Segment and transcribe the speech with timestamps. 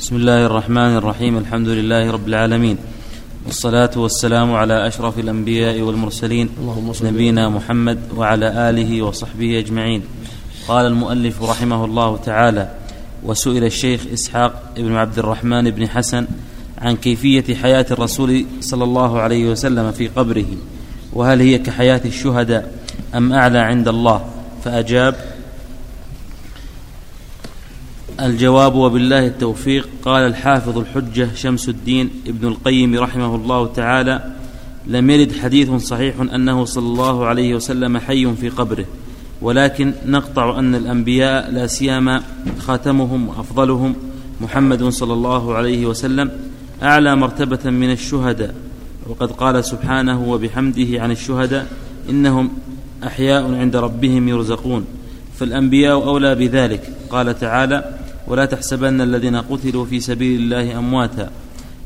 [0.00, 2.78] بسم الله الرحمن الرحيم الحمد لله رب العالمين
[3.46, 6.48] والصلاة والسلام على أشرف الأنبياء والمرسلين
[7.02, 10.02] نبينا محمد وعلى آله وصحبه أجمعين.
[10.68, 12.70] قال المؤلف رحمه الله تعالى
[13.24, 16.26] وسئل الشيخ إسحاق بن عبد الرحمن بن حسن
[16.78, 20.48] عن كيفية حياة الرسول صلى الله عليه وسلم في قبره
[21.12, 22.72] وهل هي كحياة الشهداء
[23.14, 24.24] أم أعلى عند الله؟
[24.64, 25.14] فأجاب
[28.26, 29.88] الجواب وبالله التوفيق.
[30.04, 34.32] قال الحافظ الحجة شمس الدين ابن القيم رحمه الله تعالى
[34.86, 38.84] لم يرد حديث صحيح أنه صلى الله عليه وسلم حي في قبره
[39.42, 42.22] ولكن نقطع أن الأنبياء لا سيما
[42.58, 43.94] خاتمهم وأفضلهم
[44.40, 46.30] محمد صلى الله عليه وسلم
[46.82, 48.54] أعلى مرتبة من الشهداء.
[49.06, 51.66] وقد قال سبحانه وبحمده عن الشهداء
[52.10, 52.50] إنهم
[53.04, 54.84] أحياء عند ربهم يرزقون
[55.38, 56.92] فالأنبياء أولى بذلك.
[57.10, 61.30] قال تعالى ولا تحسبن الذين قتلوا في سبيل الله أمواتا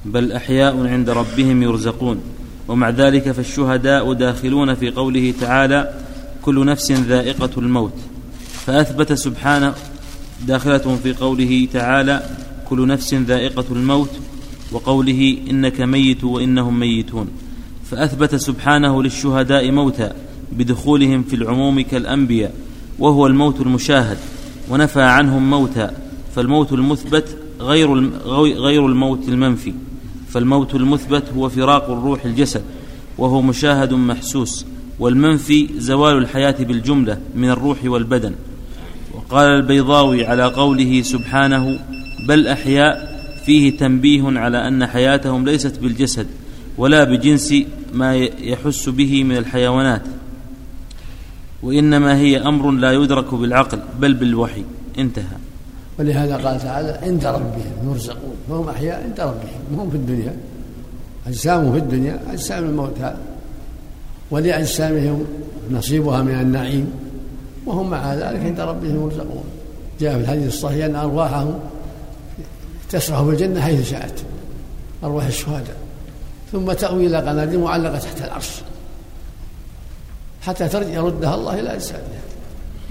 [0.05, 2.21] بل أحياء عند ربهم يرزقون.
[2.69, 5.95] ومع ذلك فالشهداء داخلون في قوله تعالى
[6.43, 7.93] كل نفس ذائقة الموت
[8.67, 9.75] فأثبت سبحانه
[10.47, 12.23] داخلة في قوله تعالى
[12.69, 14.11] كل نفس ذائقة الموت
[14.73, 17.29] وقوله إنك ميت وإنهم ميتون
[17.91, 20.15] فأثبت سبحانه للشهداء موتا
[20.53, 22.55] بدخولهم في العموم كالأنبياء
[22.99, 24.19] وهو الموت المشاهد
[24.71, 26.04] ونفى عنهم موتا
[26.37, 28.11] فالموت المثبت غير
[28.59, 29.75] غير الموت المنفي.
[30.29, 32.63] فالموت المثبت هو فراق الروح الجسد
[33.19, 34.67] وهو مشاهد محسوس
[34.99, 38.35] والمنفي زوال الحياة بالجملة من الروح والبدن.
[39.15, 41.79] وقال البيضاوي على قوله سبحانه
[42.29, 43.15] بل أحياء
[43.47, 46.27] فيه تنبيه على أن حياتهم ليست بالجسد
[46.79, 47.55] ولا بجنس
[47.93, 50.03] ما يحس به من الحيوانات.
[51.63, 54.65] وإنما هي أمر لا يدرك بالعقل بل بالوحي.
[54.99, 55.37] انتهى.
[55.99, 58.37] ولهذا قال تعالى عند ربهم يرزقون.
[58.49, 60.37] فهم أحياء عند ربهم هم في الدنيا.
[61.27, 63.17] أجسامهم في الدنيا أجسام الموتى
[64.31, 65.25] ولأجسامهم
[65.71, 66.93] نصيبها من النعيم
[67.67, 69.45] وهم مع ذلك عند ربهم يرزقون.
[70.01, 71.59] جاء في الحديث الصحيح أن أرواحهم
[72.91, 74.25] تسرح في الجنة حيث شاءت.
[75.05, 75.77] أرواح الشهداء.
[76.53, 78.51] ثم تأوي إلى قناديل معلقة تحت العرش.
[80.43, 82.23] حتى يردها الله إلى أجسادها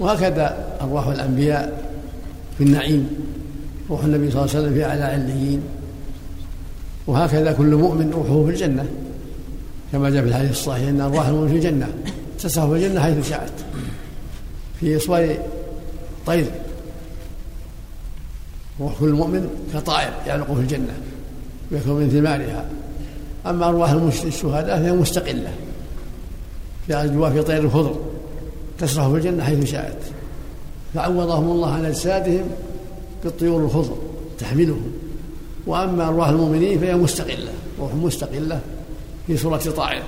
[0.00, 1.83] وهكذا أرواح الأنبياء
[2.58, 3.08] في النعيم
[3.90, 5.60] روح النبي صلى الله عليه وسلم في أعلى عليين.
[7.06, 8.86] وهكذا كل مؤمن روحه في الجنة.
[9.92, 11.88] كما جاء في الحديث الصحيح أن أرواح المؤمن في الجنة
[12.38, 13.52] تسعى في الجنة حيث شاءت.
[14.80, 15.28] في إصبع
[16.26, 16.46] طير.
[18.80, 20.94] روح كل مؤمن كطائر يعلق في الجنة
[21.72, 22.64] ويكون من ثمارها.
[23.46, 23.90] أما أرواح
[24.24, 25.52] الشهداء فهي مستقلة.
[26.86, 27.96] في أجواء في طير الخضر
[28.78, 29.98] تسرح في الجنة حيث شاءت.
[30.94, 32.44] فعوضهم الله عن أجسادهم
[33.24, 33.96] بالطيور الخضر
[34.38, 34.92] تحملهم.
[35.66, 38.60] وأما أرواح المؤمنين فهي مستقلة روح مستقلة
[39.26, 40.02] في صورة طائر.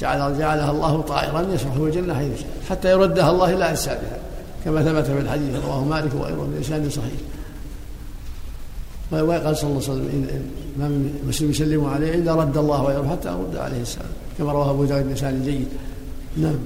[0.00, 4.18] جعل جعلها الله طائرا يسرح في الجنة حيث شاء حتى يردها الله إلى أجسادها.
[4.64, 7.12] كما ثبت في الحديث رواه مالك وغيره بإسناد صحيح
[9.10, 13.56] وقال صلى الله عليه وسلم من مسلم يسلم عليه إلا رد الله ويروح حتى أرد
[13.56, 15.68] عليه السلام كما رواه أبو داود بإسناد جيد.
[16.36, 16.56] نعم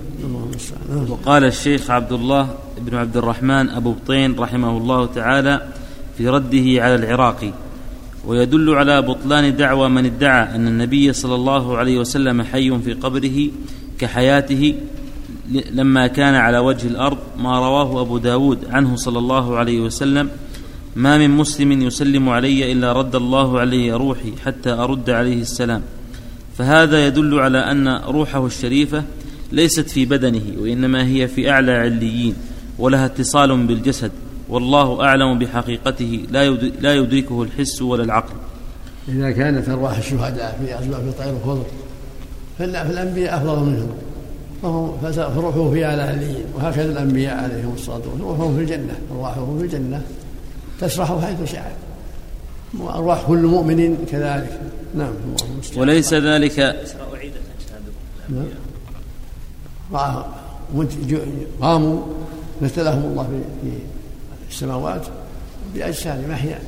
[0.91, 5.69] نعم وقال الشيخ عبد الله بن عبد الرحمن أبو بطين رحمه الله تعالى
[6.19, 7.53] في رده على العراقي
[8.27, 13.51] ويدل على بطلان دعوى من ادعى أن النبي صلى الله عليه وسلم حي في قبره
[13.99, 14.75] كحياته
[15.51, 20.31] لما كان على وجه الأرض ما رواه أبو داود عنه صلى الله عليه وسلم
[20.97, 25.83] ما من مسلم يسلم علي إلا رد الله علي روحي حتى أرد عليه السلام
[26.59, 29.05] فهذا يدل على أن روحه الشريفة
[29.53, 32.35] ليست في بدنه وإنما هي في أعلى عليين
[32.79, 34.13] ولها اتصال بالجسد
[34.49, 38.35] والله أعلم بحقيقته لا لا يدركه الحس ولا العقل.
[39.09, 41.67] إذا كانت أرواح الشهداء في أسباب في طير الخضر
[42.59, 43.91] فالأنبياء أفضل منهم.
[44.63, 49.65] فهم فروحه في أعلى عليين وهكذا الأنبياء عليهم الصلاة والسلام روحهم في الجنة أرواحهم في
[49.65, 50.03] الجنة
[50.81, 51.77] تسرح حيث شاءت
[52.79, 54.61] وأرواح كل مؤمن كذلك.
[54.95, 55.13] نعم
[55.77, 56.59] وليس ذلك
[58.29, 58.45] نعم.
[61.61, 62.03] قاموا
[62.63, 63.71] مثلهم الله في
[64.51, 65.07] السماوات
[65.75, 66.63] بأجساد أحياء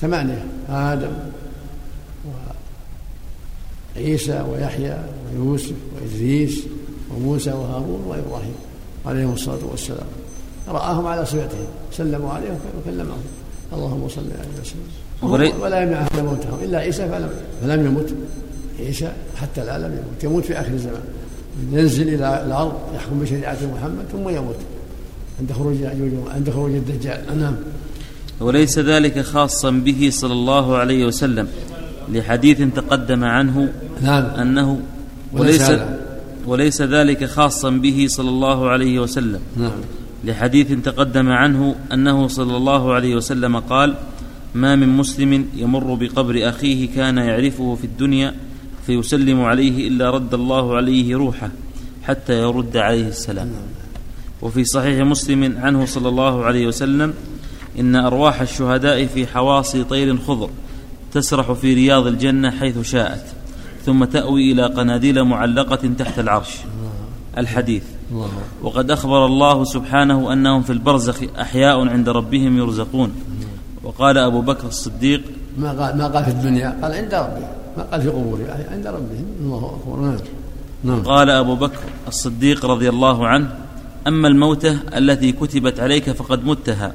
[0.00, 1.12] ثمانية آدم
[3.96, 4.98] وعيسى ويحيى
[5.32, 6.62] ويوسف وإدريس
[7.14, 8.54] وموسى وهارون وإبراهيم
[9.06, 10.06] عليهم الصلاة والسلام.
[10.68, 13.22] رآهم على صفتهم سلموا عليهم وكلمهم.
[13.72, 14.88] اللهم صل عليه وسلم.
[15.62, 17.30] ولا يمنع أحد موتهم إلا عيسى فلم,
[17.62, 18.14] فلم يمت.
[18.78, 21.02] عيسى حتى الآن لم يمت يموت في آخر الزمان.
[21.72, 24.56] ينزل إلى الأرض يحكم بشريعة محمد ثم يموت.
[25.40, 25.76] عند خروج
[26.34, 27.38] عند خروج الدجال.
[27.38, 27.54] نعم.
[28.40, 31.48] وليس ذلك خاصا به صلى الله عليه وسلم
[32.12, 33.72] لحديث تقدم عنه
[34.02, 34.24] نعم.
[34.24, 34.80] أنه
[35.32, 35.72] وليس
[36.46, 39.40] وليس ذلك خاصا به صلى الله عليه وسلم.
[39.56, 39.80] نعم.
[40.24, 43.94] لحديث تقدم عنه أنه صلى الله عليه وسلم قال
[44.54, 48.34] ما من مسلم يمر بقبر أخيه كان يعرفه في الدنيا
[48.90, 51.50] فيسلم عليه إلا رد الله عليه روحه
[52.02, 53.50] حتى يرد عليه السلام.
[54.42, 57.14] وفي صحيح مسلم عنه صلى الله عليه وسلم
[57.78, 60.50] إن أرواح الشهداء في حواصي طير خضر
[61.12, 63.24] تسرح في رياض الجنة حيث شاءت
[63.86, 66.56] ثم تأوي إلى قناديل معلقة تحت العرش.
[67.38, 67.82] الحديث
[68.62, 73.12] وقد أخبر الله سبحانه أنهم في البرزخ أحياء عند ربهم يرزقون.
[73.82, 75.22] وقال أبو بكر الصديق
[75.58, 77.59] ما قال ما قال في الدنيا؟ قال عند ربه.
[77.80, 79.24] قال في قبوره عند ربهم.
[79.40, 80.00] الله أكبر.
[80.00, 80.18] نعم.
[80.84, 81.02] نعم.
[81.02, 81.78] قال أبو بكر
[82.08, 83.54] الصديق رضي الله عنه
[84.06, 86.92] أما الموتة التي كتبت عليك فقد متها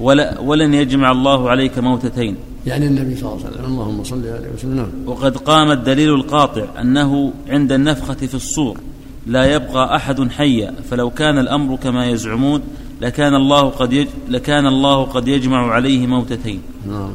[0.00, 2.36] ولا ولن يجمع الله عليك موتتين.
[2.66, 4.76] يعني النبي صلى الله عليه وسلم اللهم صل عليه وسلم.
[4.76, 4.88] نعم.
[5.06, 8.80] وقد قام الدليل القاطع أنه عند النفخة في الصور
[9.26, 12.62] لا يبقى أحد حيا فلو كان الأمر كما يزعمون
[13.00, 16.62] لكان الله قد يج لكان الله قد يجمع عليه موتتين.
[16.88, 17.12] نعم.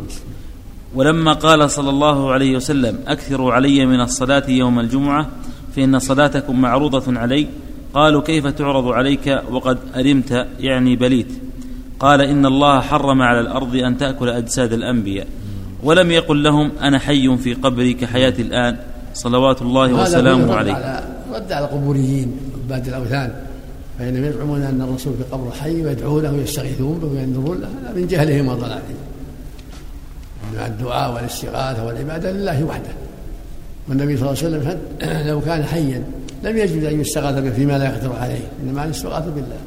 [0.96, 5.28] ولما قال صلى الله عليه وسلم أكثروا علي من الصلاة يوم الجمعة
[5.76, 7.48] فإن صلاتكم معروضة علي.
[7.94, 11.32] قالوا كيف تعرض عليك وقد أرمت يعني بليت.
[12.00, 15.28] قال إن الله حرم على الأرض أن تأكل أجساد الأنبياء.
[15.84, 18.78] ولم يقل لهم أنا حي في قبري كحياتي الآن.
[19.14, 21.04] صلوات الله وسلامه عليه على
[21.34, 22.32] رد على القبوريين
[22.64, 23.34] عباد الأوثان.
[24.00, 27.58] فإنهم يزعمون أن الرسول في قبره حي ويدعون له ويستغيثون به وينذرون.
[27.62, 28.98] له هذا من جهلهم وضلالهم.
[30.66, 32.92] الدعاء والاستغاثة والعبادة لله وحده.
[33.88, 34.80] والنبي صلى الله عليه وسلم
[35.30, 36.04] لو كان حيا
[36.44, 39.58] لم يجوز أن يستغاث به فيما لا يقدر عليه إنما الاستغاثة بالله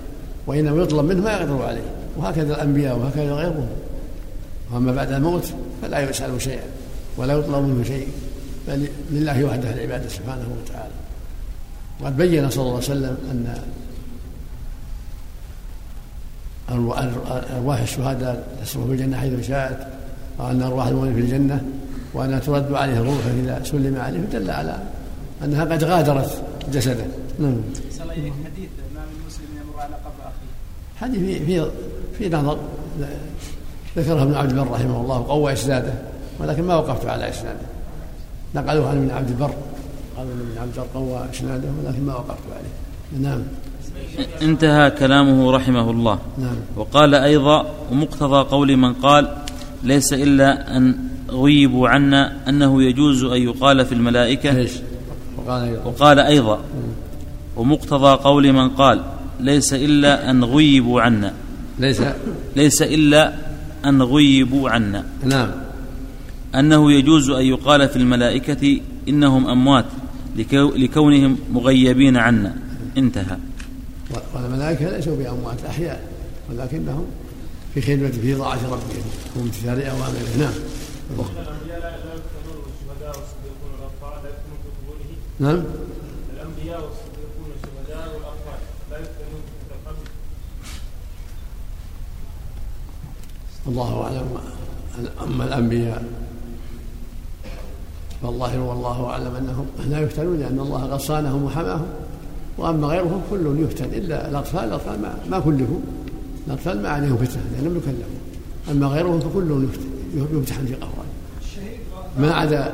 [0.46, 3.68] وإنما يطلب منه ما يقدر عليه وهكذا الأنبياء وهكذا غيرهم.
[4.72, 5.44] وأما بعد الموت
[5.82, 6.64] فلا يسأل شيئا
[7.16, 8.08] ولا يطلب منه شيء
[8.68, 10.92] بل لله وحده العبادة سبحانه وتعالى.
[12.00, 13.58] وقد بين صلى الله عليه وسلم أن
[17.56, 19.95] أرواح الشهداء تسرح في الجنة حيث شاءت.
[20.38, 21.64] وأن أرواح المؤمنين في الجنة
[22.14, 24.78] وانها ترد عليه الروح إذا سلم عليه فدل على
[25.44, 26.42] أنها قد غادرت
[26.72, 27.04] جسده.
[27.38, 27.56] نعم.
[28.44, 31.06] حديث ما من مسلم يمر على قبر أخيه.
[31.06, 31.70] هذه في في
[32.18, 32.58] في نظر
[33.96, 35.92] ذكرها ابن عبد البر رحمه الله وقوى إسناده
[36.40, 37.66] ولكن ما وقفت على إسناده.
[38.54, 39.50] نقلوه عن ابن عبد البر
[40.16, 43.28] قالوا إن ابن عبد البر قوى إسناده ولكن ما وقفت عليه.
[43.28, 43.42] نعم.
[44.42, 46.18] انتهى كلامه رحمه الله.
[46.38, 46.56] نعم.
[46.76, 49.45] وقال أيضا ومقتضى قول من قال
[49.84, 50.96] ليس إلا أن
[51.30, 54.70] غيبوا عنا أنه يجوز أن يقال في الملائكة إيش؟
[55.36, 55.84] وقال أيضا.
[55.84, 56.60] وقال أيضا.
[57.56, 59.02] ومقتضى قول من قال
[59.40, 61.32] ليس إلا أن غيبوا عنا.
[61.78, 62.02] ليس.
[62.56, 63.32] ليس إلا
[63.84, 65.04] أن غيبوا عنا.
[65.24, 65.50] نعم.
[66.54, 69.84] أنه يجوز أن يقال في الملائكة إنهم أموات
[70.36, 72.54] لكو لكونهم مغيبين عنا.
[72.98, 73.36] انتهى.
[74.34, 76.00] والملائكة ليسوا بأموات أحياء
[76.50, 77.04] ولكنهم
[77.76, 79.04] في خدمه في طاعه ربهم
[79.36, 80.52] وامتثال اوامره نعم.
[81.10, 81.96] الأنبياء
[85.40, 85.64] نعم.
[86.34, 88.58] الأنبياء والصديقون والشهداء والأطفال
[88.90, 90.08] لا يفتنون في القبر
[93.68, 94.38] الله أعلم.
[95.22, 96.04] أما الأنبياء
[98.22, 101.86] فالظاهر والله أعلم أنهم لا يفتنون لأن الله قد صانهم وحماهم.
[102.58, 103.84] وأما غيرهم كل يفتن.
[103.84, 105.80] إلا الاطفال الاطفال ما, ما كلفوا.
[106.46, 108.20] الاطفال ما عليهم فتنة لانهم يكلفون
[108.70, 111.04] أما غيرهم فكل يفتن يمتحن في قبره
[112.18, 112.72] ما عدا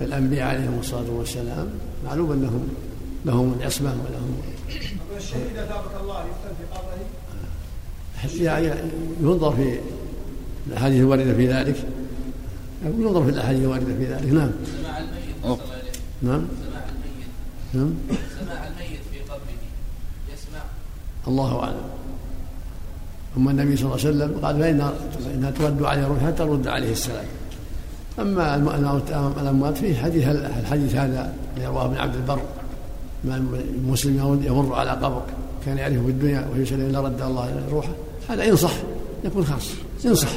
[0.00, 1.68] الأنبياء عليهم الصلاة والسلام
[2.04, 2.68] معلوم أنهم
[3.24, 4.40] لهم العصمة ولهم
[5.16, 8.72] الشهيد ثابت الله يفتن في قبره يعني
[9.20, 9.78] ينظر في
[10.66, 11.76] الأحاديث الواردة في ذلك.
[12.84, 14.32] ينظر في الأحاديث الواردة في ذلك.
[14.32, 14.50] نعم.
[14.82, 15.60] سماع الميت
[16.22, 16.46] نعم.
[16.70, 17.28] سماع الميت
[17.74, 17.94] نعم.
[18.40, 19.58] سماع الميت في قبره.
[20.32, 20.62] يسمع.
[21.28, 22.05] الله أعلم.
[23.36, 24.90] ثم النبي صلى الله عليه وسلم قال فإن
[25.24, 27.24] فإنها ترد عليه حتى ترد عليه السلام.
[28.18, 32.40] أما الأموات- فيه حديث الحديث هذا الذي رواه ابن عبد البر؟
[33.24, 35.22] المسلم يمر- على قبر
[35.66, 37.92] كان يعرفه في الدنيا ويسلم إلا رد الله روحه.
[38.28, 38.72] هذا إن صح
[39.24, 39.70] يكون خاص
[40.06, 40.28] إن صح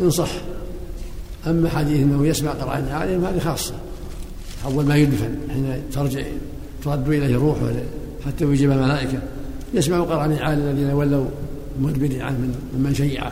[0.00, 0.28] إن صح
[1.46, 3.74] أما حديث أنه يسمع قرآن عالم هذه خاصة.
[4.66, 6.20] أول ما يدفن حين ترجع
[6.84, 7.60] ترد إليه روحه
[8.26, 9.18] حتى يجيب الملائكة.
[9.74, 11.26] يسمع قرآن عالم الذين ولوا.
[11.80, 13.30] مدبرين عنه من ممن شيع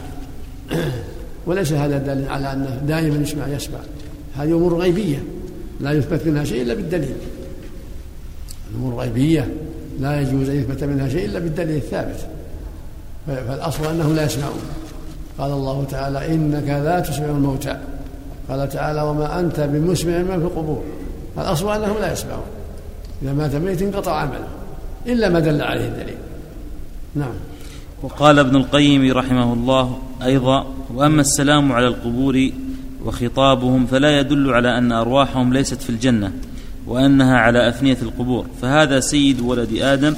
[1.46, 3.78] وليس هذا دليل على أنه دائما يسمع يسمع.
[4.36, 5.22] هذه أمور غيبية.
[5.80, 7.16] لا يثبت منها شيء إلا بالدليل.
[8.70, 9.48] الأمور غيبية.
[10.00, 12.26] لا يجوز أن يثبت منها شيء إلا بالدليل الثابت.
[13.26, 14.60] فالأصل أنهم لا يسمعون.
[15.38, 17.78] قال الله تعالى إنك لا تسمع الموتى.
[18.48, 20.82] قال تعالى وما أنت بمسمع من في القبور.
[21.38, 22.46] الأصل أنهم لا يسمعون.
[23.22, 24.48] إذا مات ميت انقطع عمله.
[25.06, 26.16] إلا ما دل عليه الدليل.
[27.14, 27.34] نعم.
[28.02, 32.50] وقال ابن القيم رحمه الله أيضا وأما السلام على القبور
[33.04, 36.32] وخطابهم فلا يدل على أن أرواحهم ليست في الجنة
[36.86, 38.46] وأنها على أفنية القبور.
[38.62, 40.14] فهذا سيد ولد آدم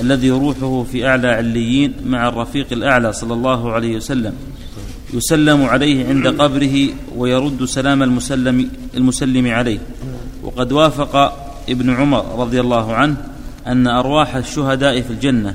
[0.00, 4.34] الذي روحه في أعلى عليين مع الرفيق الأعلى صلى الله عليه وسلم.
[5.14, 9.78] يسلم عليه عند قبره ويرد سلام المسلم المسلم عليه.
[10.42, 11.16] وقد وافق
[11.68, 13.16] ابن عمر رضي الله عنه
[13.66, 15.54] أن أرواح الشهداء في الجنة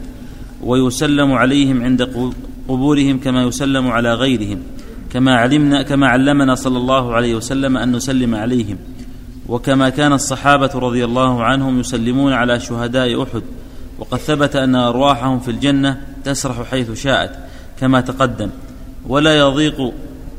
[0.63, 2.01] ويسلم عليهم عند
[2.68, 4.60] قبورهم كما يسلم على غيرهم
[5.13, 8.77] كما علمنا كما علمنا صلى الله عليه وسلم أن نسلم عليهم.
[9.48, 13.41] وكما كان الصحابة رضي الله عنهم يسلمون على شهداء أحد
[14.00, 17.32] وقد ثبت أن أرواحهم في الجنة تسرح حيث شاءت
[17.80, 18.50] كما تقدم.
[19.08, 19.94] ولا يضيق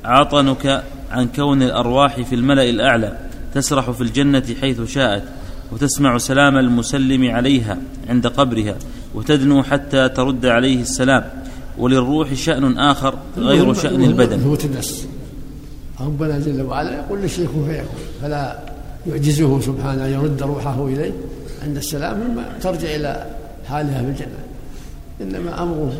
[0.05, 3.19] عطنك عن كون الأرواح في الملأ الأعلى
[3.55, 5.25] تسرح في الجنة حيث شاءت
[5.73, 8.76] وتسمع سلام المسلم عليها عند قبرها.
[9.14, 11.25] وتدنو حتى ترد عليه السلام.
[11.78, 14.38] وللروح شأن آخر غير شأن البدن.
[14.38, 15.04] ثبوت النص
[16.00, 18.59] ربنا جل وعلا يقول للشيخ فيكون فلا
[19.07, 21.12] يعجزه سبحانه أن يرد روحه إليه
[21.62, 23.26] عند السلام ثم ترجع إلى
[23.69, 24.42] حالها في الجنة.
[25.21, 25.92] إنما أمره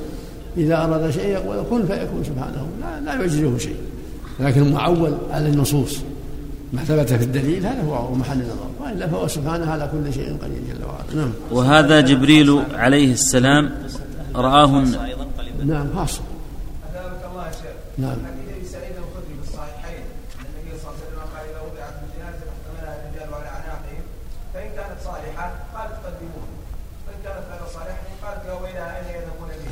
[0.57, 2.67] إذا أراد شيء يقول كن فيكون سبحانه.
[2.81, 3.77] لا, لا يعجزه شيء.
[4.41, 5.99] لكن معول على النصوص
[6.73, 8.71] ما ثبت في الدليل هذا هو محل النظر.
[8.93, 11.15] والا فهو سبحانه على كل شيء قدير جل وعلا.
[11.15, 11.33] نعم.
[11.51, 13.71] وهذا جبريل عليه السلام
[14.35, 14.85] رآه
[15.65, 16.21] نعم خاصة
[17.99, 18.17] نعم.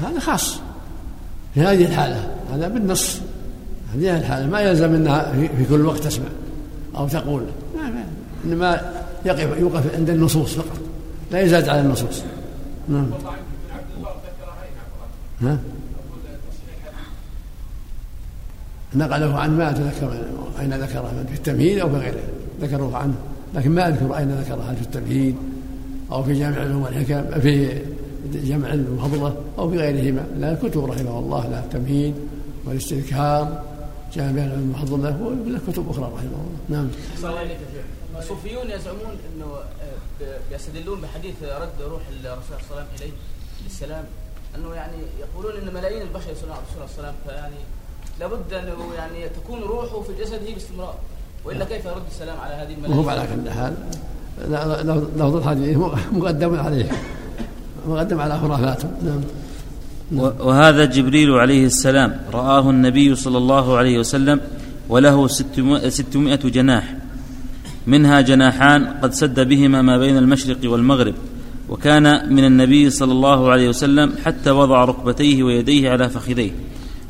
[0.02, 0.60] هذا خاص
[1.54, 3.20] في هذه الحالة هذا بالنص.
[3.94, 6.24] هذه الحالة ما يلزم إنها في كل وقت تسمع
[6.96, 7.42] أو تقول.
[7.76, 8.04] ما ما
[8.44, 10.78] إنما يقف يوقف عند النصوص فقط.
[11.30, 12.22] لا يزاد على النصوص.
[12.88, 13.10] نعم.
[15.42, 15.58] ها؟
[18.94, 20.12] نقله عن ما أتذكر
[20.60, 22.22] أين ذكره في التمهيد أو في غيره.
[22.60, 23.14] ذكروه عنه.
[23.54, 25.36] لكن ما أذكر أين ذكره هل في التمهيد
[26.12, 27.82] أو في جامع العلوم والحكم في
[28.34, 30.26] جمع المفضلة أو في غيرهما.
[30.38, 32.14] لا الكتب رحمه الله لا التمهيد
[32.66, 33.62] والاستذكار
[34.14, 36.58] جامع العلوم المفضلة وله كتب أخرى رحمه الله.
[36.68, 36.88] نعم.
[38.20, 39.46] الصوفيون يزعمون إنه
[40.22, 43.12] آه، بيستدلون بحديث رد روح الرسول صلى الله عليه وسلم إليه
[43.64, 44.04] بالسلام
[44.56, 47.60] إنه يعني يقولون إن ملايين البشر يصلون على الرسول صلى الله عليه وسلم فيعني
[48.20, 50.94] لابد أنه يعني تكون روحه في جسده باستمرار.
[51.44, 53.74] وإلا كيف يرد السلام على هذه الملايين؟ على كل حال
[55.16, 55.76] لفظ الحديث
[56.12, 56.90] مقدم عليه.
[57.86, 58.88] مقدم على خرافاته.
[59.02, 59.20] نعم.
[60.40, 64.40] وهذا جبريل عليه السلام رآه النبي صلى الله عليه وسلم
[64.88, 65.28] وله
[65.88, 67.00] ستمائة جناح.
[67.87, 71.14] منها جناحان قد سد بهما ما بين المشرق والمغرب
[71.68, 76.50] وكان من النبي صلى الله عليه وسلم حتى وضع ركبتيه ويديه على فخذيه.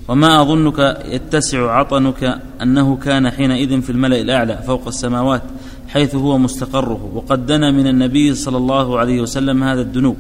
[0.09, 5.43] وما أظنك يتسع عطنك أنه كان حينئذ في الملأ الأعلى فوق السماوات
[5.89, 7.11] حيث هو مستقره.
[7.15, 10.17] وقد دنا من النبي صلى الله عليه وسلم هذا الدنو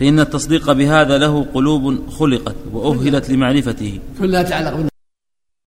[0.00, 3.98] فإن التصديق بهذا له قلوب خلقت وأهلت لمعرفته.
[4.20, 4.95] كلها تعلق